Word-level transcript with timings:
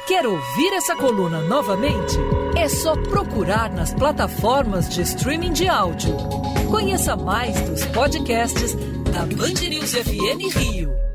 Quer 0.06 0.26
ouvir 0.26 0.74
essa 0.74 0.94
coluna 0.94 1.40
novamente? 1.40 2.16
É 2.54 2.68
só 2.68 2.94
procurar 2.94 3.72
nas 3.72 3.94
plataformas 3.94 4.90
de 4.94 5.00
streaming 5.00 5.54
de 5.54 5.66
áudio. 5.66 6.14
Conheça 6.70 7.16
mais 7.16 7.58
dos 7.62 7.86
podcasts 7.86 8.74
da 9.10 9.24
Band 9.24 9.66
News 9.70 9.94
FM 9.94 10.54
Rio. 10.54 11.13